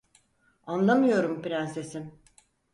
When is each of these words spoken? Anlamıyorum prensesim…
Anlamıyorum 0.67 1.41
prensesim… 1.41 2.19